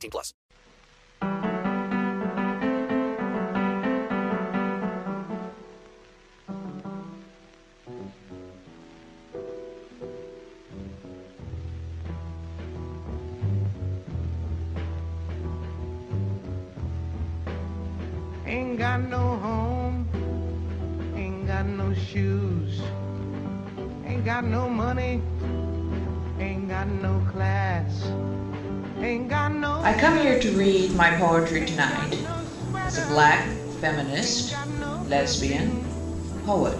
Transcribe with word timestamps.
18 0.00 0.10
plus. 0.10 0.34
Ain't 18.46 18.78
got 18.78 19.00
no 19.02 19.36
home, 19.36 20.08
ain't 21.14 21.46
got 21.46 21.66
no 21.66 21.94
shoes, 21.94 22.80
ain't 24.06 24.24
got 24.24 24.44
no 24.44 24.68
money, 24.68 25.22
ain't 26.40 26.68
got 26.68 26.88
no 26.88 27.22
class. 27.30 28.10
I 29.02 29.96
come 29.98 30.18
here 30.18 30.38
to 30.38 30.50
read 30.50 30.94
my 30.94 31.16
poetry 31.16 31.64
tonight 31.64 32.18
as 32.74 32.98
a 32.98 33.08
black 33.08 33.46
feminist, 33.80 34.54
lesbian, 35.08 35.82
poet. 36.44 36.78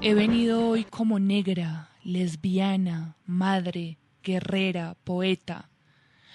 He 0.00 0.14
venido 0.14 0.68
hoy 0.68 0.84
como 0.90 1.20
negra, 1.20 1.90
lesbiana, 2.02 3.14
madre, 3.24 3.98
guerrera, 4.24 4.96
poeta. 5.04 5.70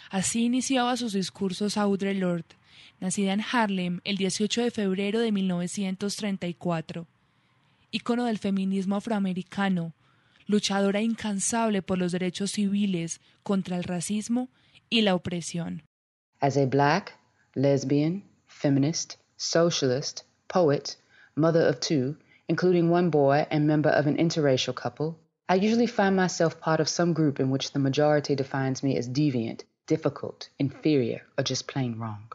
Así 0.09 0.45
iniciaba 0.45 0.95
sus 0.95 1.11
discursos 1.11 1.75
Audre 1.75 2.13
Lorde, 2.13 2.56
nacida 3.02 3.33
en 3.33 3.41
Harlem 3.41 4.00
el 4.06 4.16
18 4.16 4.61
de 4.63 4.72
febrero 4.72 5.19
de 5.19 5.33
1934. 5.33 7.06
Ícono 7.95 8.25
del 8.25 8.39
feminismo 8.39 8.97
afroamericano, 8.97 9.93
luchadora 10.47 11.01
incansable 11.01 11.81
por 11.81 11.97
los 11.97 12.11
derechos 12.11 12.51
civiles 12.51 13.21
contra 13.41 13.77
el 13.77 13.83
racismo 13.83 14.49
y 14.89 15.01
la 15.01 15.15
opresión. 15.15 15.81
As 16.41 16.57
a 16.57 16.66
black, 16.66 17.13
lesbian, 17.55 18.21
feminist, 18.47 19.16
socialist, 19.38 20.23
poet, 20.49 20.97
mother 21.38 21.66
of 21.66 21.79
two, 21.79 22.17
including 22.49 22.91
one 22.91 23.09
boy 23.09 23.47
and 23.49 23.66
member 23.66 23.91
of 23.91 24.07
an 24.07 24.17
interracial 24.17 24.75
couple, 24.75 25.16
I 25.47 25.55
usually 25.55 25.88
find 25.88 26.17
myself 26.17 26.59
part 26.59 26.81
of 26.81 26.89
some 26.89 27.13
group 27.13 27.39
in 27.39 27.49
which 27.49 27.71
the 27.71 27.79
majority 27.79 28.35
defines 28.35 28.83
me 28.83 28.97
as 28.97 29.07
deviant, 29.07 29.63
difficult, 29.88 30.49
inferior, 30.59 31.21
or 31.38 31.45
just 31.45 31.66
plain 31.67 31.97
wrong. 31.97 32.27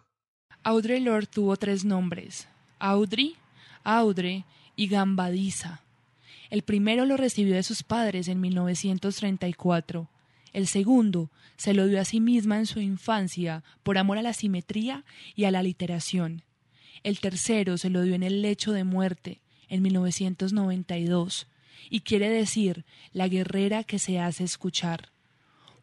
Audre 0.65 1.05
Lorde 1.05 1.27
tuvo 1.31 1.55
tres 1.57 1.85
nombres: 1.85 2.47
Audrey, 2.81 3.37
Audre 3.85 4.45
y 4.81 4.87
Gambadiza. 4.87 5.83
El 6.49 6.63
primero 6.63 7.05
lo 7.05 7.19
recibió 7.19 7.55
de 7.55 7.63
sus 7.63 7.83
padres 7.83 8.29
en 8.29 8.41
1934. 8.41 10.09
El 10.55 10.67
segundo 10.69 11.29
se 11.59 11.75
lo 11.75 11.87
dio 11.87 12.01
a 12.01 12.07
sí 12.07 12.19
misma 12.19 12.57
en 12.57 12.65
su 12.65 12.81
infancia 12.81 13.63
por 13.83 13.99
amor 13.99 14.17
a 14.17 14.23
la 14.23 14.33
simetría 14.33 15.05
y 15.37 15.45
a 15.45 15.51
la 15.51 15.63
literación. 15.63 16.45
El 17.03 17.21
tercero 17.21 17.77
se 17.77 17.91
lo 17.91 18.01
dio 18.01 18.15
en 18.15 18.23
el 18.23 18.41
lecho 18.41 18.73
de 18.73 18.85
muerte 18.85 19.43
en 19.69 19.83
1992 19.83 21.47
y 21.91 22.01
quiere 22.01 22.31
decir 22.31 22.87
la 23.13 23.29
guerrera 23.29 23.85
que 23.85 23.99
se 23.99 24.19
hace 24.19 24.45
escuchar. 24.45 25.11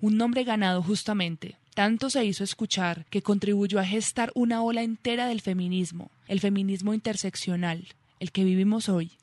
Un 0.01 0.17
nombre 0.17 0.43
ganado 0.43 0.81
justamente. 0.81 1.55
Tanto 1.75 2.09
se 2.09 2.25
hizo 2.25 2.43
escuchar 2.43 3.05
que 3.11 3.21
contribuyó 3.21 3.79
a 3.79 3.85
gestar 3.85 4.31
una 4.33 4.63
ola 4.63 4.81
entera 4.81 5.27
del 5.27 5.41
feminismo, 5.41 6.09
el 6.27 6.39
feminismo 6.39 6.95
interseccional, 6.95 7.89
el 8.19 8.31
que 8.31 8.43
vivimos 8.43 8.89
hoy. 8.89 9.17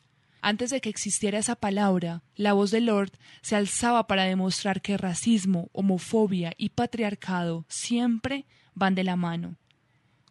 Antes 0.47 0.69
de 0.69 0.83
que 0.83 0.91
existiera 0.91 1.39
esa 1.39 1.57
palabra, 1.57 2.23
la 2.37 2.53
voz 2.53 2.71
de 2.71 2.83
Lord 2.83 3.13
se 3.41 3.57
alzaba 3.57 4.07
para 4.07 4.25
demostrar 4.25 4.83
que 4.83 4.99
racismo, 4.99 5.71
homofobia 5.73 6.53
y 6.59 6.69
patriarcado 6.69 7.65
siempre 7.69 8.45
van 8.75 8.95
de 8.95 9.05
la 9.05 9.17
mano. 9.17 9.57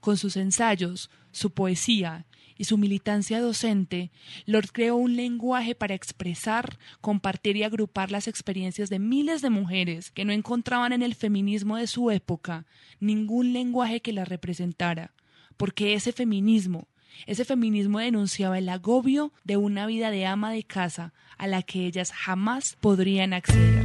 Con 0.01 0.18
sus 0.18 0.38
ensayos, 0.38 1.09
su 1.31 1.51
poesía 1.51 2.28
y 2.57 2.66
su 2.66 2.78
militancia 2.78 3.41
docente, 3.41 4.12
Lord 4.46 4.69
creó 4.72 4.97
un 4.97 5.16
lenguaje 5.16 5.74
para 5.74 5.95
expresar, 5.95 6.78
compartir 7.01 7.57
y 7.57 7.63
agrupar 7.63 8.12
las 8.12 8.28
experiencias 8.28 8.90
de 8.90 9.00
miles 9.00 9.41
de 9.41 9.50
mujeres 9.50 10.12
que 10.12 10.25
no 10.25 10.31
encontraban 10.31 10.94
en 10.94 11.01
el 11.01 11.16
feminismo 11.16 11.78
de 11.78 11.88
su 11.88 12.12
época 12.12 12.68
ningún 13.00 13.51
lenguaje 13.51 14.01
que 14.01 14.13
las 14.13 14.28
representara, 14.28 15.13
porque 15.57 15.95
ese 15.95 16.12
feminismo, 16.12 16.88
ese 17.25 17.46
feminismo 17.46 18.00
denunciaba 18.00 18.57
el 18.57 18.69
agobio 18.69 19.31
de 19.44 19.57
una 19.57 19.85
vida 19.85 20.12
de 20.12 20.25
ama 20.25 20.51
de 20.51 20.63
casa 20.63 21.13
a 21.38 21.47
la 21.47 21.62
que 21.62 21.85
ellas 21.85 22.12
jamás 22.12 22.78
podrían 22.79 23.34
acceder. 23.34 23.84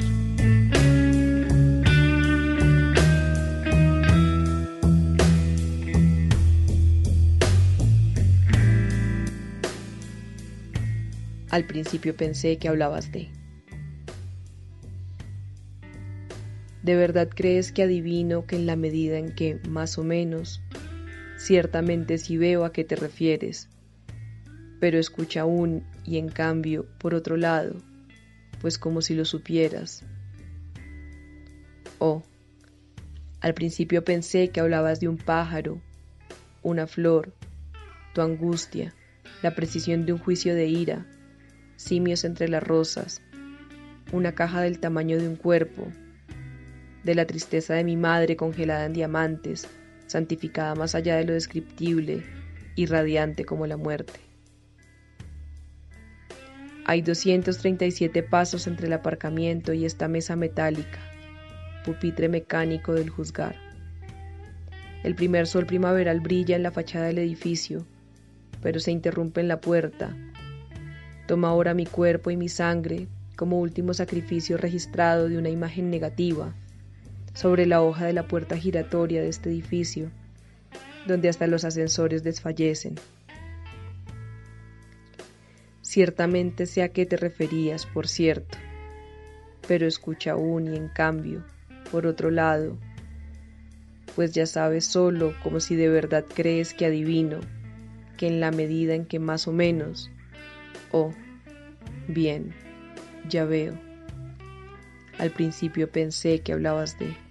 Al 11.51 11.65
principio 11.65 12.15
pensé 12.15 12.59
que 12.59 12.69
hablabas 12.69 13.11
de. 13.11 13.29
¿De 16.83 16.95
verdad 16.95 17.29
crees 17.35 17.73
que 17.73 17.83
adivino 17.83 18.47
que 18.47 18.57
en 18.57 18.67
la 18.67 18.77
medida 18.77 19.19
en 19.19 19.35
que, 19.35 19.59
más 19.69 19.99
o 19.99 20.05
menos, 20.05 20.63
ciertamente 21.49 22.19
sí 22.19 22.37
veo 22.37 22.67
a 22.67 22.75
qué 22.75 22.85
te 22.85 22.95
refieres, 22.95 23.71
pero 24.81 24.99
escucha 24.99 25.41
aún 25.41 25.83
y 26.05 26.19
en 26.19 26.29
cambio, 26.29 26.85
por 26.99 27.15
otro 27.15 27.39
lado, 27.39 27.75
pues 28.61 28.77
como 28.77 29.01
si 29.01 29.15
lo 29.15 29.25
supieras? 29.25 30.05
Oh, 31.99 32.23
al 33.41 33.55
principio 33.55 34.05
pensé 34.05 34.51
que 34.51 34.61
hablabas 34.61 35.01
de 35.01 35.09
un 35.09 35.17
pájaro, 35.17 35.81
una 36.63 36.87
flor, 36.87 37.33
tu 38.13 38.21
angustia, 38.21 38.93
la 39.41 39.55
precisión 39.55 40.05
de 40.05 40.13
un 40.13 40.19
juicio 40.19 40.55
de 40.55 40.67
ira, 40.67 41.07
simios 41.77 42.25
entre 42.25 42.49
las 42.49 42.63
rosas, 42.63 43.23
una 44.13 44.35
caja 44.35 44.61
del 44.61 44.81
tamaño 44.81 45.17
de 45.17 45.27
un 45.27 45.37
cuerpo, 45.37 45.87
de 47.05 47.15
la 47.15 47.25
tristeza 47.25 47.73
de 47.73 47.85
mi 47.85 47.97
madre 47.97 48.37
congelada 48.37 48.85
en 48.85 48.93
diamantes, 48.93 49.67
santificada 50.09 50.75
más 50.75 50.95
allá 50.95 51.17
de 51.17 51.25
lo 51.25 51.35
descriptible 51.35 52.25
y 52.75 52.87
radiante 52.87 53.45
como 53.45 53.67
la 53.67 53.77
muerte. 53.77 54.21
Hay 56.85 57.03
237 57.03 58.23
pasos 58.23 58.67
entre 58.67 58.87
el 58.87 58.95
aparcamiento 58.95 59.75
y 59.75 59.85
esta 59.85 60.09
mesa 60.09 60.37
metálica, 60.37 60.99
pupitre 61.85 62.29
mecánico 62.29 62.95
del 62.95 63.11
juzgar. 63.11 63.55
El 65.05 65.15
primer 65.15 65.47
sol 65.47 65.67
primaveral 65.67 66.21
brilla 66.21 66.57
en 66.57 66.63
la 66.63 66.71
fachada 66.71 67.07
del 67.07 67.19
edificio, 67.19 67.87
pero 68.63 68.81
se 68.81 68.91
interrumpe 68.91 69.41
en 69.41 69.49
la 69.49 69.61
puerta. 69.61 70.17
Toma 71.27 71.49
ahora 71.49 71.75
mi 71.75 71.85
cuerpo 71.85 72.31
y 72.31 72.37
mi 72.37 72.49
sangre 72.49 73.07
como 73.37 73.61
último 73.61 73.93
sacrificio 73.95 74.57
registrado 74.57 75.29
de 75.29 75.39
una 75.39 75.51
imagen 75.51 75.91
negativa 75.91 76.55
sobre 77.39 77.67
la 77.67 77.83
hoja 77.83 78.05
de 78.05 78.13
la 78.13 78.27
puerta 78.27 78.57
giratoria 78.57 79.23
de 79.23 79.29
este 79.29 79.49
edificio, 79.49 80.11
donde 81.07 81.29
hasta 81.29 81.47
los 81.47 81.63
ascensores 81.63 82.25
desfallecen. 82.25 82.97
Ciertamente 85.83 86.67
sé 86.67 86.83
a 86.83 86.89
qué 86.89 87.07
te 87.07 87.17
referías, 87.17 87.87
por 87.87 88.09
cierto, 88.09 88.59
pero 89.69 89.87
escucha 89.87 90.33
aún 90.33 90.67
y 90.67 90.77
en 90.77 90.89
cambio, 90.89 91.45
por 91.93 92.07
otro 92.07 92.33
lado, 92.33 92.77
pues 94.17 94.33
ya 94.33 94.45
sabes 94.45 94.85
solo 94.85 95.33
como 95.45 95.61
si 95.61 95.77
de 95.77 95.89
verdad 95.89 96.25
crees 96.35 96.75
que 96.75 96.87
adivino, 96.87 97.39
que 98.17 98.27
en 98.27 98.41
la 98.41 98.51
medida 98.51 98.97
en 98.97 99.05
que 99.07 99.21
más 99.21 99.47
o 99.47 99.53
menos, 99.53 100.11
oh, 100.91 101.13
bien, 102.09 102.53
ya 103.29 103.45
veo. 103.45 103.79
Al 105.19 105.31
principio 105.31 105.89
pensé 105.89 106.41
que 106.41 106.53
hablabas 106.53 106.99
de... 106.99 107.28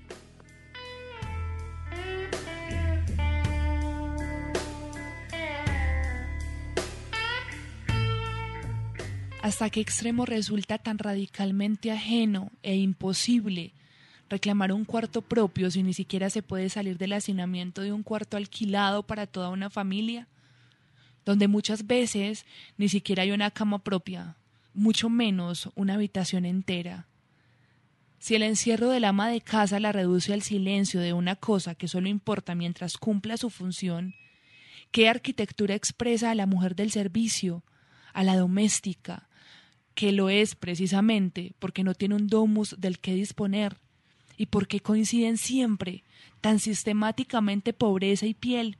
¿Hasta 9.57 9.71
qué 9.71 9.79
extremo 9.79 10.27
resulta 10.27 10.77
tan 10.77 10.99
radicalmente 10.99 11.91
ajeno 11.91 12.51
e 12.61 12.75
imposible 12.75 13.73
reclamar 14.29 14.71
un 14.71 14.85
cuarto 14.85 15.23
propio 15.23 15.71
si 15.71 15.81
ni 15.81 15.95
siquiera 15.95 16.29
se 16.29 16.43
puede 16.43 16.69
salir 16.69 16.99
del 16.99 17.13
hacinamiento 17.13 17.81
de 17.81 17.91
un 17.91 18.03
cuarto 18.03 18.37
alquilado 18.37 19.01
para 19.01 19.25
toda 19.25 19.49
una 19.49 19.71
familia? 19.71 20.27
Donde 21.25 21.47
muchas 21.47 21.87
veces 21.87 22.45
ni 22.77 22.87
siquiera 22.87 23.23
hay 23.23 23.31
una 23.31 23.49
cama 23.49 23.79
propia, 23.79 24.35
mucho 24.75 25.09
menos 25.09 25.71
una 25.73 25.95
habitación 25.95 26.45
entera. 26.45 27.07
Si 28.19 28.35
el 28.35 28.43
encierro 28.43 28.89
del 28.89 29.05
ama 29.05 29.27
de 29.27 29.41
casa 29.41 29.79
la 29.79 29.91
reduce 29.91 30.33
al 30.33 30.43
silencio 30.43 30.99
de 30.99 31.13
una 31.13 31.35
cosa 31.35 31.73
que 31.73 31.87
solo 31.87 32.09
importa 32.09 32.53
mientras 32.53 32.95
cumpla 32.95 33.37
su 33.37 33.49
función, 33.49 34.13
¿qué 34.91 35.09
arquitectura 35.09 35.73
expresa 35.73 36.29
a 36.29 36.35
la 36.35 36.45
mujer 36.45 36.75
del 36.75 36.91
servicio, 36.91 37.63
a 38.13 38.23
la 38.23 38.37
doméstica, 38.37 39.26
que 39.97 40.11
lo 40.11 40.29
es 40.29 40.53
precisamente 40.53 41.53
porque 41.57 41.83
no 41.83 41.95
tiene 41.95 42.13
un 42.13 42.27
domus 42.27 42.75
del 42.77 42.99
que 42.99 43.15
disponer 43.15 43.77
y 44.37 44.45
porque 44.45 44.79
coinciden 44.79 45.37
siempre 45.37 46.03
tan 46.39 46.59
sistemáticamente 46.59 47.73
pobreza 47.73 48.27
y 48.27 48.35
piel? 48.35 48.77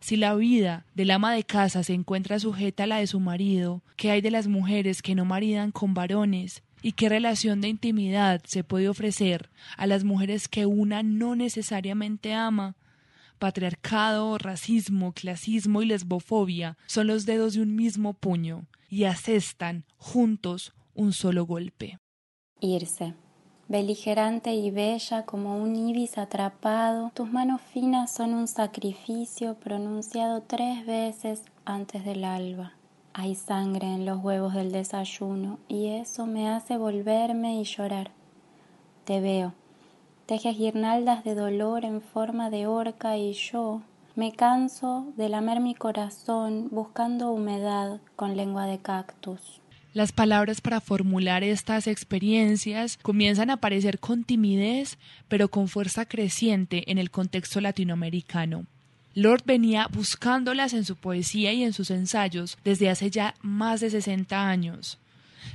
Si 0.00 0.16
la 0.16 0.34
vida 0.34 0.86
del 0.94 1.10
ama 1.10 1.34
de 1.34 1.44
casa 1.44 1.82
se 1.82 1.92
encuentra 1.92 2.38
sujeta 2.38 2.84
a 2.84 2.86
la 2.86 2.96
de 2.96 3.06
su 3.06 3.20
marido, 3.20 3.82
¿qué 3.96 4.10
hay 4.10 4.22
de 4.22 4.30
las 4.30 4.46
mujeres 4.46 5.02
que 5.02 5.14
no 5.14 5.26
maridan 5.26 5.72
con 5.72 5.92
varones 5.92 6.62
¿Y 6.82 6.92
qué 6.92 7.08
relación 7.08 7.60
de 7.60 7.68
intimidad 7.68 8.42
se 8.44 8.62
puede 8.62 8.88
ofrecer 8.88 9.50
a 9.76 9.86
las 9.86 10.04
mujeres 10.04 10.46
que 10.46 10.66
una 10.66 11.02
no 11.02 11.34
necesariamente 11.34 12.32
ama? 12.32 12.76
Patriarcado, 13.38 14.38
racismo, 14.38 15.12
clasismo 15.12 15.82
y 15.82 15.86
lesbofobia 15.86 16.78
son 16.86 17.08
los 17.08 17.26
dedos 17.26 17.54
de 17.54 17.62
un 17.62 17.76
mismo 17.76 18.14
puño 18.14 18.66
y 18.88 19.04
asestan 19.04 19.84
juntos 19.96 20.72
un 20.94 21.12
solo 21.12 21.44
golpe. 21.44 21.98
Irse. 22.60 23.14
Beligerante 23.68 24.54
y 24.54 24.70
bella 24.70 25.26
como 25.26 25.60
un 25.60 25.74
ibis 25.74 26.18
atrapado, 26.18 27.10
tus 27.14 27.30
manos 27.30 27.60
finas 27.60 28.14
son 28.14 28.32
un 28.32 28.46
sacrificio 28.46 29.56
pronunciado 29.56 30.42
tres 30.42 30.86
veces 30.86 31.42
antes 31.64 32.04
del 32.04 32.24
alba. 32.24 32.74
Hay 33.12 33.34
sangre 33.34 33.88
en 33.88 34.06
los 34.06 34.22
huevos 34.22 34.54
del 34.54 34.70
desayuno 34.70 35.58
y 35.68 35.88
eso 35.88 36.26
me 36.26 36.48
hace 36.48 36.76
volverme 36.76 37.60
y 37.60 37.64
llorar. 37.64 38.12
Te 39.04 39.20
veo. 39.20 39.52
Tejes 40.26 40.58
guirnaldas 40.58 41.22
de 41.22 41.36
dolor 41.36 41.84
en 41.84 42.02
forma 42.02 42.50
de 42.50 42.66
horca 42.66 43.16
y 43.16 43.32
yo 43.32 43.82
me 44.16 44.32
canso 44.32 45.12
de 45.16 45.28
lamer 45.28 45.60
mi 45.60 45.76
corazón 45.76 46.66
buscando 46.72 47.30
humedad 47.30 48.00
con 48.16 48.36
lengua 48.36 48.66
de 48.66 48.78
cactus. 48.78 49.60
Las 49.92 50.10
palabras 50.10 50.60
para 50.60 50.80
formular 50.80 51.44
estas 51.44 51.86
experiencias 51.86 52.98
comienzan 53.00 53.50
a 53.50 53.54
aparecer 53.54 54.00
con 54.00 54.24
timidez, 54.24 54.98
pero 55.28 55.48
con 55.48 55.68
fuerza 55.68 56.06
creciente 56.06 56.90
en 56.90 56.98
el 56.98 57.12
contexto 57.12 57.60
latinoamericano. 57.60 58.66
Lord 59.14 59.44
venía 59.46 59.88
buscándolas 59.92 60.74
en 60.74 60.84
su 60.84 60.96
poesía 60.96 61.52
y 61.52 61.62
en 61.62 61.72
sus 61.72 61.92
ensayos 61.92 62.58
desde 62.64 62.90
hace 62.90 63.10
ya 63.10 63.36
más 63.42 63.80
de 63.80 63.90
60 63.90 64.48
años. 64.48 64.98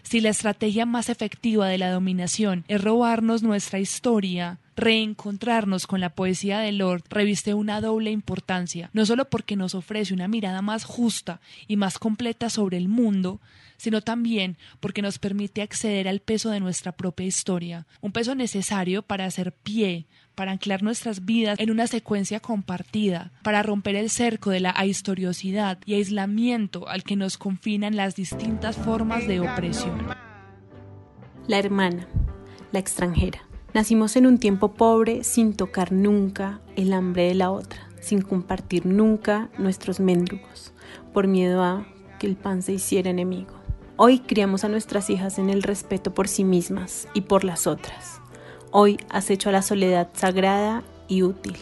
Si 0.03 0.21
la 0.21 0.29
estrategia 0.29 0.85
más 0.85 1.09
efectiva 1.09 1.67
de 1.67 1.77
la 1.77 1.91
dominación 1.91 2.63
es 2.67 2.83
robarnos 2.83 3.43
nuestra 3.43 3.79
historia, 3.79 4.59
reencontrarnos 4.81 5.86
con 5.86 6.01
la 6.01 6.10
poesía 6.10 6.60
de 6.60 6.72
Lord 6.72 7.04
reviste 7.10 7.54
una 7.54 7.80
doble 7.81 8.10
importancia, 8.10 8.89
no 8.94 9.06
solo 9.06 9.30
porque 9.30 9.56
nos 9.56 9.75
ofrece 9.75 10.13
una 10.13 10.28
mirada 10.28 10.62
más 10.62 10.83
justa 10.83 11.39
y 11.68 11.78
más 11.78 12.00
completa 12.00 12.50
sobre 12.50 12.78
el 12.78 12.89
mundo, 12.89 13.39
sino 13.78 14.01
también 14.01 14.57
porque 14.80 15.01
nos 15.01 15.19
permite 15.19 15.62
acceder 15.62 16.07
al 16.07 16.19
peso 16.19 16.50
de 16.50 16.60
nuestra 16.60 16.92
propia 16.92 17.28
historia, 17.28 17.86
un 18.01 18.12
peso 18.12 18.33
necesario 18.36 19.04
para 19.04 19.25
hacer 19.25 19.54
pie 19.54 20.07
para 20.36 20.54
anclar 20.54 20.81
nuestras 20.81 21.25
vidas 21.25 21.60
en 21.60 21.69
una 21.69 21.88
secuencia 21.88 22.39
compartida, 22.39 23.31
para 23.44 23.62
romper 23.62 23.95
el 23.95 24.10
cerco 24.10 24.50
de 24.50 24.62
la 24.62 24.74
ahistoriosidad 24.75 25.77
y 25.86 25.94
aislamiento 25.95 26.88
al 26.88 27.04
que 27.04 27.16
nos 27.16 27.38
confinan 27.38 27.95
las 27.95 28.16
distintas 28.16 28.77
formas 28.77 29.27
de 29.27 29.42
opresión. 29.42 30.07
La 31.48 31.60
hermana, 31.60 32.07
la 32.72 32.80
extranjera. 32.80 33.50
Nacimos 33.73 34.15
en 34.15 34.27
un 34.27 34.38
tiempo 34.38 34.73
pobre 34.73 35.23
sin 35.23 35.53
tocar 35.53 35.91
nunca 35.91 36.59
el 36.75 36.94
hambre 36.94 37.27
de 37.27 37.35
la 37.35 37.51
otra, 37.51 37.89
sin 38.01 38.21
compartir 38.21 38.85
nunca 38.85 39.50
nuestros 39.57 40.00
mendrugos, 40.00 40.73
por 41.13 41.27
miedo 41.27 41.63
a 41.63 41.85
que 42.19 42.27
el 42.27 42.35
pan 42.35 42.62
se 42.62 42.73
hiciera 42.73 43.09
enemigo. 43.09 43.53
Hoy 43.95 44.19
criamos 44.19 44.63
a 44.63 44.69
nuestras 44.69 45.09
hijas 45.09 45.39
en 45.39 45.50
el 45.50 45.63
respeto 45.63 46.13
por 46.13 46.27
sí 46.27 46.44
mismas 46.44 47.07
y 47.13 47.21
por 47.21 47.44
las 47.44 47.68
otras 47.68 48.21
Hoy 48.73 48.97
has 49.09 49.29
hecho 49.29 49.50
a 49.50 49.51
la 49.51 49.62
soledad 49.62 50.07
sagrada 50.13 50.81
y 51.09 51.24
útil, 51.24 51.57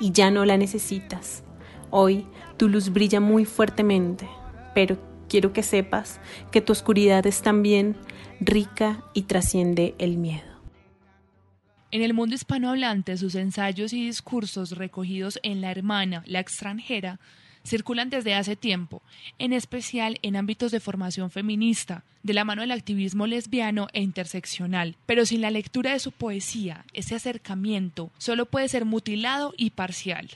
y 0.00 0.10
ya 0.10 0.32
no 0.32 0.44
la 0.44 0.56
necesitas. 0.56 1.44
Hoy 1.90 2.26
tu 2.56 2.68
luz 2.68 2.92
brilla 2.92 3.20
muy 3.20 3.44
fuertemente, 3.44 4.28
pero 4.74 4.96
quiero 5.28 5.52
que 5.52 5.62
sepas 5.62 6.18
que 6.50 6.60
tu 6.60 6.72
oscuridad 6.72 7.24
es 7.28 7.42
también 7.42 7.96
rica 8.40 9.04
y 9.14 9.22
trasciende 9.22 9.94
el 9.98 10.18
miedo. 10.18 10.47
En 11.90 12.02
el 12.02 12.12
mundo 12.12 12.34
hispanohablante, 12.34 13.16
sus 13.16 13.34
ensayos 13.34 13.94
y 13.94 14.04
discursos 14.04 14.72
recogidos 14.72 15.40
en 15.42 15.62
La 15.62 15.70
Hermana, 15.70 16.22
la 16.26 16.38
extranjera, 16.38 17.18
circulan 17.64 18.10
desde 18.10 18.34
hace 18.34 18.56
tiempo, 18.56 19.02
en 19.38 19.54
especial 19.54 20.18
en 20.20 20.36
ámbitos 20.36 20.70
de 20.70 20.80
formación 20.80 21.30
feminista, 21.30 22.04
de 22.22 22.34
la 22.34 22.44
mano 22.44 22.60
del 22.60 22.72
activismo 22.72 23.26
lesbiano 23.26 23.88
e 23.94 24.02
interseccional. 24.02 24.96
Pero 25.06 25.24
sin 25.24 25.40
la 25.40 25.50
lectura 25.50 25.92
de 25.92 25.98
su 25.98 26.12
poesía, 26.12 26.84
ese 26.92 27.14
acercamiento 27.14 28.10
solo 28.18 28.44
puede 28.44 28.68
ser 28.68 28.84
mutilado 28.84 29.54
y 29.56 29.70
parcial. 29.70 30.28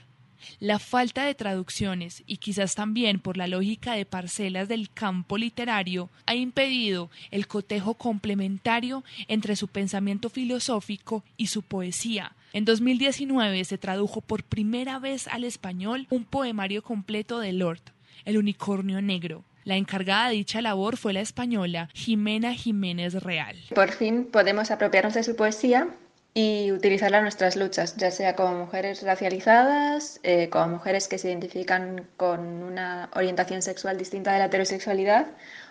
La 0.60 0.78
falta 0.78 1.24
de 1.24 1.34
traducciones 1.34 2.22
y 2.26 2.38
quizás 2.38 2.74
también 2.74 3.20
por 3.20 3.36
la 3.36 3.46
lógica 3.46 3.94
de 3.94 4.04
parcelas 4.04 4.68
del 4.68 4.90
campo 4.90 5.38
literario 5.38 6.10
ha 6.26 6.34
impedido 6.34 7.10
el 7.30 7.46
cotejo 7.46 7.94
complementario 7.94 9.04
entre 9.28 9.56
su 9.56 9.68
pensamiento 9.68 10.30
filosófico 10.30 11.24
y 11.36 11.48
su 11.48 11.62
poesía. 11.62 12.32
En 12.52 12.64
2019 12.64 13.64
se 13.64 13.78
tradujo 13.78 14.20
por 14.20 14.44
primera 14.44 14.98
vez 14.98 15.28
al 15.28 15.44
español 15.44 16.06
un 16.10 16.24
poemario 16.24 16.82
completo 16.82 17.38
de 17.38 17.52
Lord, 17.52 17.80
El 18.24 18.38
unicornio 18.38 19.02
negro, 19.02 19.44
la 19.64 19.76
encargada 19.76 20.28
de 20.28 20.34
dicha 20.34 20.60
labor 20.60 20.96
fue 20.96 21.12
la 21.12 21.20
española 21.20 21.88
Jimena 21.94 22.52
Jiménez 22.54 23.14
Real. 23.14 23.56
Por 23.74 23.92
fin 23.92 24.24
podemos 24.24 24.70
apropiarnos 24.70 25.14
de 25.14 25.22
su 25.22 25.36
poesía 25.36 25.88
y 26.34 26.72
utilizarla 26.72 27.18
en 27.18 27.24
nuestras 27.24 27.56
luchas, 27.56 27.96
ya 27.96 28.10
sea 28.10 28.34
como 28.34 28.58
mujeres 28.58 29.02
racializadas, 29.02 30.20
eh, 30.22 30.48
como 30.48 30.68
mujeres 30.68 31.08
que 31.08 31.18
se 31.18 31.28
identifican 31.28 32.08
con 32.16 32.40
una 32.62 33.10
orientación 33.14 33.60
sexual 33.62 33.98
distinta 33.98 34.32
de 34.32 34.38
la 34.38 34.46
heterosexualidad 34.46 35.26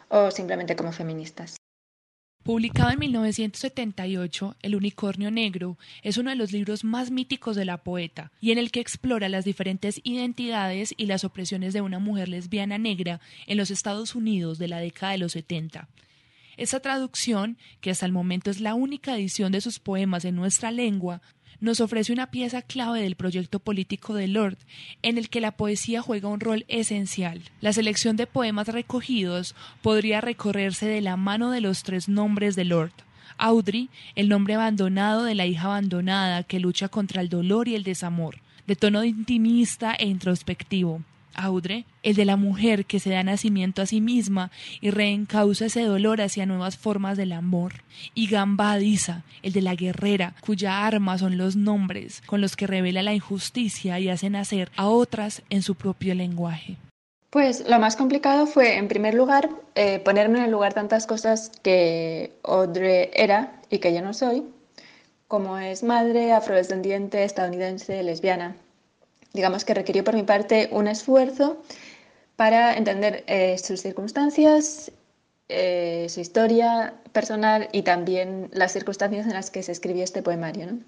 o 0.10 0.30
simplemente 0.30 0.76
como 0.76 0.92
feministas. 0.92 1.58
Publicado 2.44 2.90
en 2.90 2.98
1978, 2.98 4.56
El 4.64 4.76
Unicornio 4.76 5.30
Negro 5.30 5.78
es 6.02 6.18
uno 6.18 6.32
de 6.32 6.36
los 6.36 6.52
libros 6.52 6.84
más 6.84 7.12
míticos 7.12 7.56
de 7.56 7.66
la 7.66 7.84
poeta 7.84 8.32
y 8.42 8.52
en 8.52 8.58
el 8.58 8.72
que 8.72 8.80
explora 8.80 9.30
las 9.30 9.46
diferentes 9.46 10.02
identidades 10.04 10.96
y 10.98 11.06
las 11.06 11.24
opresiones 11.24 11.74
de 11.74 11.82
una 11.82 12.00
mujer 12.00 12.30
lesbiana 12.30 12.80
negra 12.80 13.22
en 13.46 13.58
los 13.58 13.70
Estados 13.70 14.16
Unidos 14.16 14.58
de 14.58 14.70
la 14.70 14.80
década 14.80 15.12
de 15.12 15.20
los 15.20 15.34
70. 15.34 15.88
Esa 16.58 16.80
traducción, 16.80 17.58
que 17.80 17.92
hasta 17.92 18.06
el 18.06 18.12
momento 18.12 18.52
es 18.52 18.60
la 18.60 18.74
única 18.74 19.16
edición 19.16 19.52
de 19.52 19.62
sus 19.62 19.80
poemas 19.80 20.26
en 20.26 20.36
nuestra 20.36 20.72
lengua, 20.72 21.22
nos 21.62 21.80
ofrece 21.80 22.12
una 22.12 22.32
pieza 22.32 22.64
clave 22.64 23.02
del 23.02 23.16
proyecto 23.16 23.60
político 23.60 24.16
de 24.16 24.28
Lord, 24.28 24.58
en 25.04 25.18
el 25.18 25.30
que 25.30 25.42
la 25.42 25.52
poesía 25.52 26.02
juega 26.02 26.28
un 26.28 26.40
rol 26.40 26.66
esencial. 26.68 27.42
La 27.62 27.72
selección 27.72 28.18
de 28.18 28.28
poemas 28.28 28.68
recogidos 28.68 29.56
podría 29.82 30.22
recorrerse 30.22 30.88
de 30.88 31.02
la 31.02 31.18
mano 31.18 31.52
de 31.52 31.62
los 31.62 31.84
tres 31.84 32.10
nombres 32.10 32.56
de 32.56 32.66
Lord. 32.66 32.92
Audrey, 33.38 33.90
el 34.16 34.28
nombre 34.28 34.56
abandonado 34.56 35.24
de 35.24 35.36
la 35.36 35.46
hija 35.46 35.66
abandonada 35.66 36.44
que 36.44 36.60
lucha 36.60 36.90
contra 36.90 37.22
el 37.22 37.30
dolor 37.30 37.68
y 37.68 37.76
el 37.76 37.84
desamor, 37.84 38.38
de 38.66 38.76
tono 38.76 39.04
intimista 39.04 39.94
e 39.94 40.08
introspectivo. 40.08 41.02
Audre, 41.34 41.86
el 42.04 42.16
de 42.16 42.26
la 42.26 42.36
mujer 42.36 42.86
que 42.86 43.00
se 43.00 43.10
da 43.10 43.24
nacimiento 43.24 43.82
a 43.82 43.86
sí 43.86 44.02
misma 44.02 44.52
y 44.80 44.92
reencausa 44.92 45.66
ese 45.66 45.84
dolor 45.84 46.22
hacia 46.22 46.46
nuevas 46.46 46.78
formas 46.78 47.18
del 47.18 47.32
amor, 47.32 47.74
y 48.14 48.28
Gambadiza, 48.28 49.24
el 49.44 49.54
de 49.54 49.62
la 49.62 49.76
guerrera, 49.76 50.34
cuya 50.42 50.86
arma 50.86 51.18
son 51.18 51.38
los 51.38 51.56
nombres 51.56 52.22
con 52.26 52.42
los 52.42 52.56
que 52.56 52.68
revela 52.68 53.04
la 53.04 53.14
injusticia 53.14 54.00
y 54.00 54.10
hace 54.10 54.30
nacer 54.30 54.72
a 54.76 54.88
otras 54.88 55.42
en 55.50 55.62
su 55.62 55.76
propio 55.76 56.16
lenguaje. 56.16 56.78
Pues 57.30 57.68
lo 57.70 57.80
más 57.80 57.96
complicado 57.96 58.46
fue, 58.46 58.78
en 58.78 58.90
primer 58.90 59.14
lugar, 59.14 59.50
eh, 59.76 60.00
ponerme 60.00 60.40
en 60.40 60.46
el 60.46 60.52
lugar 60.52 60.74
tantas 60.74 61.08
cosas 61.08 61.52
que 61.64 62.34
Audre 62.44 63.10
era 63.14 63.62
y 63.70 63.80
que 63.80 63.94
yo 63.94 64.02
no 64.02 64.14
soy, 64.14 64.44
como 65.30 65.58
es 65.58 65.82
madre, 65.82 66.34
afrodescendiente, 66.34 67.24
estadounidense, 67.24 68.04
lesbiana 68.04 68.58
digamos 69.34 69.66
que 69.66 69.74
requirió 69.74 70.04
por 70.04 70.16
mi 70.16 70.24
parte 70.24 70.70
un 70.72 70.88
esfuerzo 70.88 71.62
para 72.36 72.76
entender 72.76 73.24
eh, 73.28 73.58
sus 73.58 73.82
circunstancias 73.82 74.92
eh, 75.54 76.08
su 76.08 76.22
historia 76.22 76.94
personal 77.12 77.68
y 77.74 77.82
también 77.82 78.50
las 78.54 78.72
circunstancias 78.72 79.28
en 79.28 79.34
las 79.34 79.52
que 79.52 79.64
se 79.64 79.74
escribió 79.74 80.02
este 80.02 80.24
poemario. 80.24 80.66
¿no? 80.68 80.80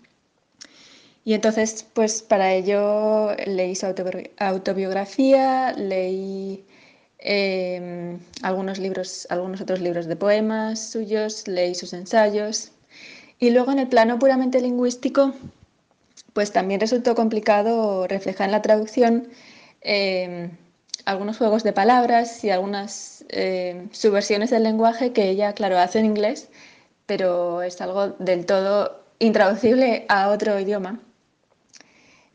Y 1.25 1.33
entonces, 1.33 1.85
pues 1.93 2.21
para 2.21 2.53
ello 2.53 3.35
leí 3.45 3.75
su 3.75 3.87
autobiografía, 4.37 5.73
leí 5.73 6.65
em, 7.19 8.19
algunos 8.41 8.79
libros, 8.79 9.27
algunos 9.29 9.59
otros 9.59 9.81
libros 9.81 10.05
de 10.05 10.15
poemas 10.15 10.79
suyos, 10.79 11.45
leí 11.45 11.75
sus 11.75 11.91
ensayos. 11.91 12.71
Y 13.39 13.49
luego 13.49 13.73
en 13.73 13.79
el 13.79 13.89
plano 13.89 14.17
puramente 14.17 14.61
lingüístico, 14.61 15.33
pues 16.33 16.51
también 16.51 16.79
resultó 16.79 17.15
complicado 17.15 18.07
reflejar 18.07 18.47
en 18.47 18.51
la 18.51 18.61
traducción 18.61 19.27
em, 19.81 20.51
algunos 21.05 21.37
juegos 21.37 21.63
de 21.63 21.73
palabras 21.73 22.43
y 22.43 22.49
algunas 22.49 23.25
em, 23.29 23.89
subversiones 23.91 24.49
del 24.49 24.63
lenguaje 24.63 25.13
que 25.13 25.29
ella, 25.29 25.53
claro, 25.53 25.77
hace 25.79 25.99
en 25.99 26.05
inglés, 26.05 26.49
pero 27.05 27.61
es 27.61 27.81
algo 27.81 28.09
del 28.19 28.45
todo 28.45 29.03
intraducible 29.19 30.05
a 30.09 30.29
otro 30.29 30.59
idioma. 30.59 30.99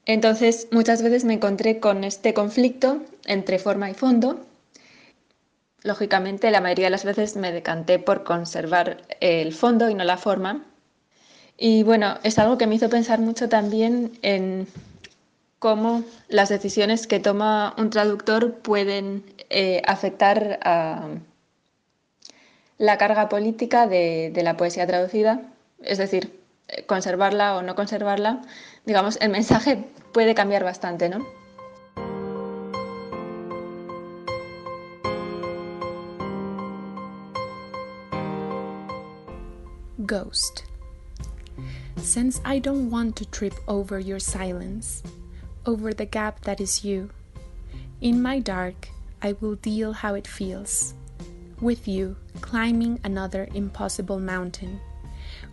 Entonces, 0.07 0.69
muchas 0.73 1.02
veces 1.02 1.25
me 1.25 1.35
encontré 1.35 1.81
con 1.81 2.02
este 2.05 2.33
conflicto 2.33 3.02
entre 3.26 3.59
forma 3.59 3.90
y 3.90 3.95
fondo. 3.95 4.47
Lógicamente, 5.83 6.50
la 6.50 6.61
mayoría 6.62 6.87
de 6.87 6.90
las 6.90 7.05
veces 7.05 7.37
me 7.37 7.52
decanté 7.52 7.99
por 7.99 8.25
conservar 8.25 9.02
el 9.21 9.52
fondo 9.52 9.90
y 9.90 9.95
no 9.95 10.05
la 10.05 10.17
forma. 10.17 10.67
Y 11.59 11.83
bueno, 11.83 12.19
es 12.23 12.38
algo 12.38 12.57
que 12.57 12.69
me 12.69 12.77
hizo 12.77 12.88
pensar 12.88 13.19
mucho 13.19 13.49
también 13.49 14.12
en 14.23 14.69
cómo 15.59 16.05
las 16.29 16.49
decisiones 16.49 17.09
que 17.09 17.19
toma 17.19 17.75
un 17.77 17.91
traductor 17.91 18.55
pueden 18.55 19.25
eh, 19.50 19.83
afectar 19.85 20.61
a 20.62 21.09
la 22.79 22.97
carga 22.97 23.29
política 23.29 23.88
de 23.88 24.41
la 24.45 24.57
poesía 24.57 24.87
traducida, 24.87 25.43
es 25.83 25.99
decir, 25.99 26.38
conservarla 26.87 27.57
o 27.57 27.62
no 27.62 27.75
conservarla, 27.75 28.43
digamos, 28.85 29.19
el 29.21 29.31
mensaje 29.31 29.85
puede 30.12 30.35
cambiar 30.35 30.65
bastante, 30.65 31.09
¿no? 31.09 31.27
Ghost. 39.99 40.68
Since 42.00 42.40
I 42.45 42.59
don't 42.59 42.90
want 42.90 43.17
to 43.17 43.26
trip 43.26 43.55
over 43.67 43.99
your 43.99 44.19
silence, 44.19 45.02
over 45.67 45.93
the 45.93 46.07
gap 46.07 46.40
that 46.43 46.61
is 46.61 46.85
you, 46.85 47.11
in 48.00 48.23
my 48.23 48.38
dark, 48.38 48.88
I 49.21 49.35
will 49.40 49.57
deal 49.57 49.93
how 49.93 50.14
it 50.14 50.26
feels. 50.26 50.95
With 51.61 51.88
you, 51.88 52.17
climbing 52.40 53.00
another 53.02 53.49
impossible 53.52 54.21
mountain. 54.21 54.81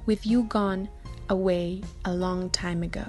With 0.06 0.26
you 0.26 0.44
gone 0.44 0.88
away 1.30 1.82
a 2.06 2.14
long 2.14 2.52
time 2.52 2.84
ago. 2.84 3.06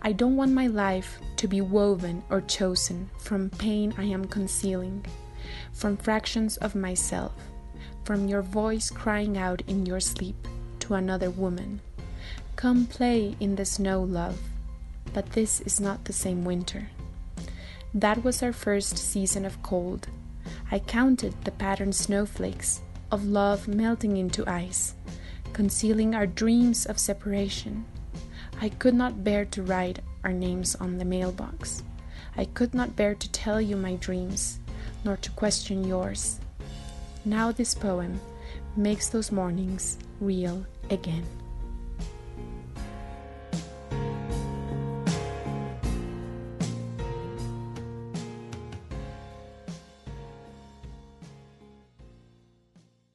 I 0.00 0.12
don't 0.12 0.36
want 0.36 0.52
my 0.52 0.66
life 0.66 1.18
to 1.36 1.46
be 1.46 1.60
woven 1.60 2.22
or 2.30 2.40
chosen 2.40 3.10
from 3.18 3.50
pain 3.50 3.92
I 3.98 4.04
am 4.04 4.24
concealing, 4.24 5.04
from 5.74 5.98
fractions 5.98 6.56
of 6.56 6.74
myself, 6.74 7.32
from 8.04 8.26
your 8.26 8.42
voice 8.42 8.88
crying 8.88 9.36
out 9.36 9.60
in 9.66 9.84
your 9.84 10.00
sleep 10.00 10.48
to 10.80 10.94
another 10.94 11.30
woman. 11.30 11.80
Come 12.60 12.84
play 12.84 13.36
in 13.40 13.56
the 13.56 13.64
snow, 13.64 14.02
love, 14.02 14.38
but 15.14 15.32
this 15.32 15.62
is 15.62 15.80
not 15.80 16.04
the 16.04 16.12
same 16.12 16.44
winter. 16.44 16.90
That 17.94 18.22
was 18.22 18.42
our 18.42 18.52
first 18.52 18.98
season 18.98 19.46
of 19.46 19.62
cold. 19.62 20.08
I 20.70 20.80
counted 20.80 21.32
the 21.42 21.52
patterned 21.52 21.94
snowflakes 21.94 22.82
of 23.10 23.24
love 23.24 23.66
melting 23.66 24.18
into 24.18 24.46
ice, 24.46 24.94
concealing 25.54 26.14
our 26.14 26.26
dreams 26.26 26.84
of 26.84 26.98
separation. 26.98 27.86
I 28.60 28.68
could 28.68 28.92
not 28.94 29.24
bear 29.24 29.46
to 29.46 29.62
write 29.62 30.00
our 30.22 30.32
names 30.34 30.74
on 30.74 30.98
the 30.98 31.06
mailbox. 31.06 31.82
I 32.36 32.44
could 32.44 32.74
not 32.74 32.94
bear 32.94 33.14
to 33.14 33.32
tell 33.32 33.58
you 33.58 33.74
my 33.74 33.94
dreams, 33.94 34.60
nor 35.02 35.16
to 35.16 35.30
question 35.30 35.82
yours. 35.82 36.38
Now 37.24 37.52
this 37.52 37.74
poem 37.74 38.20
makes 38.76 39.08
those 39.08 39.32
mornings 39.32 39.96
real 40.20 40.66
again. 40.90 41.24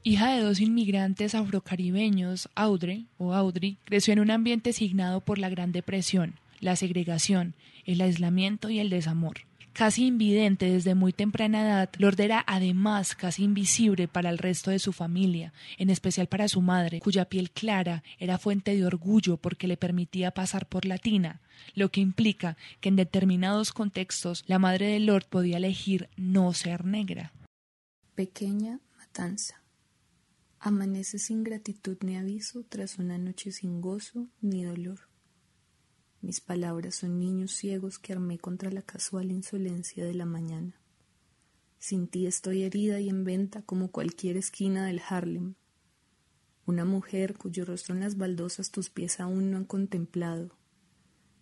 Hija 0.08 0.36
de 0.36 0.44
dos 0.44 0.60
inmigrantes 0.60 1.34
afrocaribeños, 1.34 2.48
Audrey 2.54 3.08
o 3.18 3.34
Audrey 3.34 3.80
creció 3.86 4.14
en 4.14 4.20
un 4.20 4.30
ambiente 4.30 4.72
signado 4.72 5.20
por 5.20 5.40
la 5.40 5.50
Gran 5.50 5.72
Depresión, 5.72 6.36
la 6.60 6.76
segregación, 6.76 7.56
el 7.86 8.02
aislamiento 8.02 8.70
y 8.70 8.78
el 8.78 8.92
desamor. 8.92 9.38
Casi 9.74 10.06
invidente 10.06 10.70
desde 10.70 10.94
muy 10.94 11.12
temprana 11.12 11.64
edad, 11.64 11.90
Lord 11.98 12.22
era 12.22 12.44
además 12.46 13.16
casi 13.16 13.46
invisible 13.46 14.08
para 14.08 14.30
el 14.30 14.38
resto 14.38 14.70
de 14.70 14.78
su 14.78 14.94
familia, 14.94 15.54
en 15.80 15.90
especial 15.90 16.28
para 16.28 16.50
su 16.50 16.62
madre, 16.62 17.00
cuya 17.00 17.26
piel 17.26 17.50
clara 17.50 18.04
era 18.20 18.38
fuente 18.38 18.76
de 18.76 18.86
orgullo 18.86 19.38
porque 19.38 19.68
le 19.68 19.76
permitía 19.76 20.30
pasar 20.30 20.68
por 20.68 20.86
latina, 20.86 21.42
lo 21.74 21.90
que 21.90 22.02
implica 22.02 22.58
que 22.80 22.90
en 22.90 22.96
determinados 22.96 23.74
contextos 23.74 24.44
la 24.46 24.60
madre 24.60 24.86
de 24.86 25.00
Lord 25.00 25.26
podía 25.32 25.58
elegir 25.58 26.10
no 26.16 26.54
ser 26.54 26.86
negra. 26.86 27.34
Pequeña 28.14 28.80
matanza. 29.00 29.65
Amanece 30.68 31.20
sin 31.20 31.44
gratitud 31.44 31.96
ni 32.02 32.18
aviso 32.18 32.66
tras 32.68 32.98
una 32.98 33.20
noche 33.20 33.52
sin 33.52 33.82
gozo 33.82 34.30
ni 34.42 34.64
dolor. 34.64 34.98
Mis 36.22 36.42
palabras 36.42 36.96
son 36.96 37.20
niños 37.20 37.52
ciegos 37.52 38.00
que 38.00 38.14
armé 38.14 38.40
contra 38.40 38.72
la 38.72 38.82
casual 38.82 39.32
insolencia 39.32 40.04
de 40.04 40.16
la 40.16 40.26
mañana. 40.26 40.82
Sin 41.78 42.08
ti 42.08 42.26
estoy 42.26 42.64
herida 42.64 43.00
y 43.00 43.10
en 43.10 43.24
venta 43.24 43.62
como 43.62 43.92
cualquier 43.92 44.38
esquina 44.38 44.88
del 44.88 45.04
Harlem. 45.08 45.54
Una 46.66 46.84
mujer 46.84 47.38
cuyo 47.38 47.64
rostro 47.64 47.94
en 47.94 48.02
las 48.02 48.18
baldosas 48.18 48.72
tus 48.72 48.90
pies 48.90 49.20
aún 49.20 49.52
no 49.52 49.58
han 49.58 49.66
contemplado. 49.66 50.58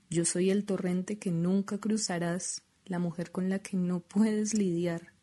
Yo 0.10 0.26
soy 0.26 0.50
el 0.50 0.66
torrente 0.66 1.18
que 1.18 1.32
nunca 1.32 1.78
cruzarás, 1.78 2.62
la 2.84 3.00
mujer 3.00 3.32
con 3.32 3.48
la 3.48 3.60
que 3.60 3.78
no 3.78 4.02
puedes 4.02 4.54
lidiar. 4.54 5.14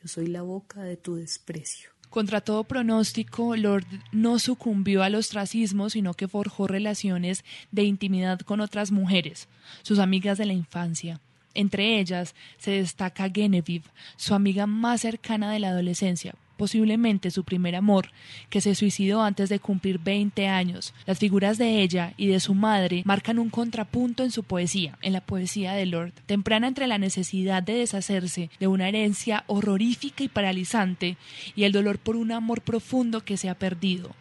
Yo 0.00 0.08
soy 0.08 0.26
la 0.26 0.42
boca 0.42 0.82
de 0.82 0.96
tu 0.96 1.14
desprecio. 1.14 1.92
Contra 2.12 2.42
todo 2.42 2.64
pronóstico, 2.64 3.56
Lord 3.56 3.86
no 4.12 4.38
sucumbió 4.38 5.02
al 5.02 5.14
ostracismo, 5.14 5.88
sino 5.88 6.12
que 6.12 6.28
forjó 6.28 6.66
relaciones 6.66 7.42
de 7.70 7.84
intimidad 7.84 8.40
con 8.40 8.60
otras 8.60 8.92
mujeres, 8.92 9.48
sus 9.80 9.98
amigas 9.98 10.36
de 10.36 10.44
la 10.44 10.52
infancia. 10.52 11.22
Entre 11.54 11.98
ellas 11.98 12.34
se 12.58 12.72
destaca 12.72 13.30
Genevieve, 13.32 13.86
su 14.16 14.34
amiga 14.34 14.66
más 14.66 15.00
cercana 15.00 15.50
de 15.50 15.60
la 15.60 15.70
adolescencia, 15.70 16.34
posiblemente 16.56 17.30
su 17.30 17.44
primer 17.44 17.74
amor, 17.76 18.10
que 18.50 18.60
se 18.60 18.74
suicidó 18.74 19.22
antes 19.22 19.48
de 19.48 19.60
cumplir 19.60 19.98
20 19.98 20.48
años. 20.48 20.94
Las 21.06 21.18
figuras 21.18 21.58
de 21.58 21.82
ella 21.82 22.14
y 22.16 22.26
de 22.26 22.40
su 22.40 22.54
madre 22.54 23.02
marcan 23.04 23.38
un 23.38 23.50
contrapunto 23.50 24.24
en 24.24 24.30
su 24.30 24.44
poesía, 24.44 24.98
en 25.02 25.12
la 25.12 25.20
poesía 25.20 25.72
de 25.72 25.86
Lord, 25.86 26.12
temprana 26.26 26.68
entre 26.68 26.86
la 26.86 26.98
necesidad 26.98 27.62
de 27.62 27.74
deshacerse 27.74 28.50
de 28.58 28.66
una 28.66 28.88
herencia 28.88 29.44
horrorífica 29.46 30.24
y 30.24 30.28
paralizante 30.28 31.16
y 31.54 31.64
el 31.64 31.72
dolor 31.72 31.98
por 31.98 32.16
un 32.16 32.32
amor 32.32 32.62
profundo 32.62 33.24
que 33.24 33.36
se 33.36 33.48
ha 33.48 33.54
perdido 33.54 34.14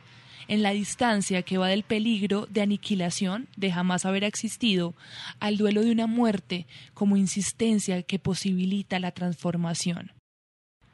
en 0.51 0.63
la 0.63 0.71
distancia 0.71 1.43
que 1.43 1.57
va 1.57 1.69
del 1.69 1.83
peligro 1.83 2.45
de 2.50 2.61
aniquilación, 2.61 3.47
de 3.55 3.71
jamás 3.71 4.05
haber 4.05 4.25
existido, 4.25 4.95
al 5.39 5.55
duelo 5.55 5.81
de 5.81 5.91
una 5.91 6.07
muerte 6.07 6.67
como 6.93 7.15
insistencia 7.15 8.03
que 8.03 8.19
posibilita 8.19 9.00
la 9.00 9.11
transformación. 9.11 10.11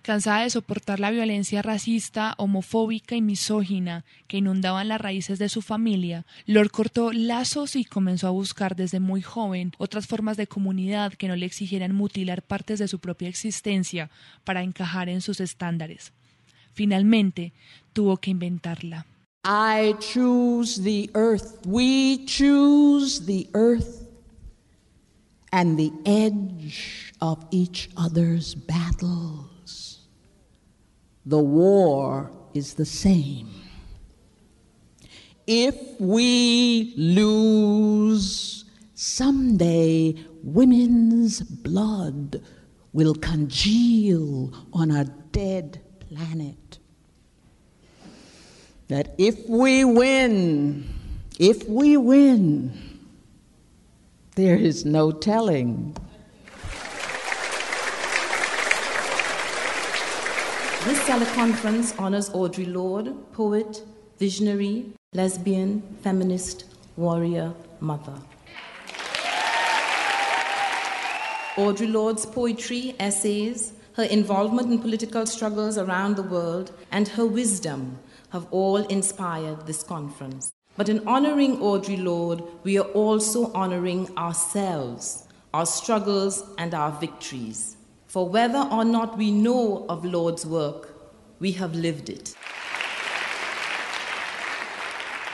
Cansada 0.08 0.44
de 0.44 0.50
soportar 0.50 1.02
la 1.02 1.12
violencia 1.12 1.62
racista, 1.62 2.34
homofóbica 2.38 3.18
y 3.18 3.22
misógina 3.22 4.06
que 4.28 4.38
inundaban 4.38 4.88
las 4.88 5.02
raíces 5.02 5.38
de 5.38 5.50
su 5.50 5.62
familia, 5.62 6.26
Lord 6.46 6.72
cortó 6.72 7.12
lazos 7.12 7.76
y 7.76 7.84
comenzó 7.84 8.28
a 8.28 8.32
buscar 8.32 8.78
desde 8.78 9.02
muy 9.02 9.22
joven 9.22 9.74
otras 9.78 10.08
formas 10.08 10.38
de 10.38 10.48
comunidad 10.48 11.12
que 11.16 11.28
no 11.28 11.36
le 11.36 11.46
exigieran 11.46 11.94
mutilar 11.94 12.42
partes 12.42 12.80
de 12.80 12.88
su 12.88 13.00
propia 13.00 13.28
existencia 13.28 14.10
para 14.46 14.64
encajar 14.64 15.10
en 15.10 15.20
sus 15.20 15.42
estándares. 15.42 16.14
Finalmente, 16.72 17.52
tuvo 17.92 18.16
que 18.16 18.32
inventarla. 18.32 19.06
I 19.44 19.94
choose 20.00 20.82
the 20.82 21.10
earth. 21.16 21.66
We 21.66 22.24
choose 22.26 23.26
the 23.26 23.50
earth 23.54 24.08
and 25.52 25.78
the 25.78 25.92
edge 26.06 27.12
of 27.20 27.46
each 27.52 27.90
other's 27.98 28.56
battle. 28.56 29.57
The 31.28 31.38
war 31.38 32.32
is 32.54 32.76
the 32.76 32.86
same. 32.86 33.50
If 35.46 35.76
we 36.00 36.94
lose, 36.96 38.64
someday 38.96 40.16
women's 40.42 41.42
blood 41.42 42.42
will 42.94 43.14
congeal 43.14 44.54
on 44.72 44.90
a 44.90 45.04
dead 45.34 45.82
planet. 46.00 46.80
That 48.88 49.14
if 49.18 49.50
we 49.50 49.84
win, 49.84 50.88
if 51.40 51.68
we 51.68 51.98
win, 51.98 52.72
there 54.36 54.56
is 54.56 54.86
no 54.86 55.12
telling. 55.12 55.98
This 60.88 61.00
teleconference 61.00 61.94
honors 62.00 62.30
Audre 62.30 62.74
Lorde, 62.74 63.14
poet, 63.34 63.84
visionary, 64.20 64.86
lesbian, 65.12 65.82
feminist, 66.02 66.64
warrior, 66.96 67.54
mother. 67.82 68.14
Audre 71.58 71.92
Lorde's 71.92 72.26
poetry, 72.26 72.96
essays, 73.02 73.74
her 73.98 74.04
involvement 74.04 74.72
in 74.72 74.80
political 74.80 75.26
struggles 75.26 75.78
around 75.78 76.16
the 76.16 76.24
world, 76.24 76.72
and 76.90 77.10
her 77.10 77.26
wisdom 77.26 78.00
have 78.30 78.48
all 78.50 78.78
inspired 78.78 79.68
this 79.68 79.84
conference. 79.84 80.54
But 80.78 80.88
in 80.88 81.06
honoring 81.06 81.58
Audre 81.58 82.02
Lorde, 82.02 82.44
we 82.64 82.78
are 82.78 82.88
also 82.94 83.52
honoring 83.52 84.08
ourselves, 84.18 85.28
our 85.54 85.66
struggles, 85.66 86.46
and 86.58 86.74
our 86.74 86.92
victories. 86.94 87.77
For 88.18 88.28
whether 88.28 88.68
or 88.72 88.84
not 88.84 89.16
we 89.16 89.30
know 89.30 89.86
of 89.88 90.04
Lord's 90.04 90.44
work, 90.44 90.96
we 91.38 91.52
have 91.52 91.76
lived 91.76 92.10
it. 92.10 92.34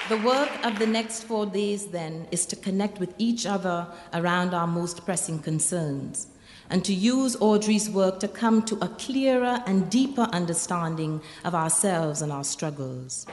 The 0.10 0.18
work 0.18 0.50
of 0.66 0.78
the 0.80 0.86
next 0.86 1.24
four 1.24 1.46
days, 1.46 1.86
then, 1.86 2.28
is 2.30 2.46
to 2.48 2.58
connect 2.58 3.00
with 3.00 3.16
each 3.18 3.46
other 3.46 3.88
around 4.14 4.54
our 4.54 4.68
most 4.68 5.06
pressing 5.06 5.40
concerns 5.40 6.28
and 6.70 6.84
to 6.84 6.94
use 6.94 7.38
Audrey's 7.40 7.90
work 7.90 8.20
to 8.20 8.28
come 8.28 8.62
to 8.64 8.76
a 8.84 8.90
clearer 8.90 9.64
and 9.66 9.90
deeper 9.90 10.28
understanding 10.34 11.22
of 11.46 11.56
ourselves 11.56 12.22
and 12.22 12.34
our 12.34 12.44
struggles. 12.44 13.26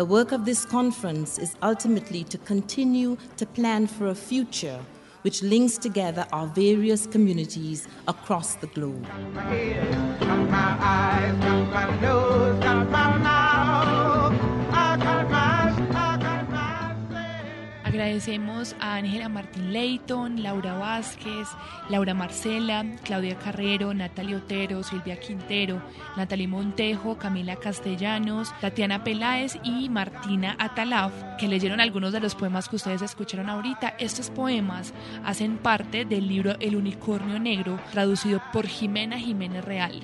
The 0.00 0.06
work 0.06 0.32
of 0.32 0.46
this 0.46 0.64
conference 0.64 1.36
is 1.36 1.56
ultimately 1.62 2.24
to 2.24 2.38
continue 2.38 3.18
to 3.36 3.44
plan 3.44 3.86
for 3.86 4.06
a 4.06 4.14
future 4.14 4.80
which 5.20 5.42
links 5.42 5.76
together 5.76 6.26
our 6.32 6.46
various 6.46 7.06
communities 7.06 7.86
across 8.08 8.54
the 8.54 8.68
globe. 8.68 9.06
Agradecemos 18.00 18.74
a 18.80 18.94
Ángela 18.94 19.28
Martín 19.28 19.74
Leighton, 19.74 20.42
Laura 20.42 20.72
Vázquez, 20.72 21.48
Laura 21.90 22.14
Marcela, 22.14 22.82
Claudia 23.04 23.36
Carrero, 23.36 23.92
Natalia 23.92 24.38
Otero, 24.38 24.82
Silvia 24.82 25.20
Quintero, 25.20 25.82
Natalie 26.16 26.48
Montejo, 26.48 27.18
Camila 27.18 27.56
Castellanos, 27.56 28.54
Tatiana 28.58 29.04
Peláez 29.04 29.58
y 29.62 29.90
Martina 29.90 30.56
Atalaf, 30.58 31.12
que 31.38 31.46
leyeron 31.46 31.78
algunos 31.78 32.14
de 32.14 32.20
los 32.20 32.34
poemas 32.34 32.70
que 32.70 32.76
ustedes 32.76 33.02
escucharon 33.02 33.50
ahorita. 33.50 33.96
Estos 33.98 34.30
poemas 34.30 34.94
hacen 35.22 35.58
parte 35.58 36.06
del 36.06 36.26
libro 36.26 36.56
El 36.58 36.76
Unicornio 36.76 37.38
Negro, 37.38 37.78
traducido 37.92 38.40
por 38.50 38.66
Jimena 38.66 39.18
Jiménez 39.18 39.62
Real. 39.62 40.00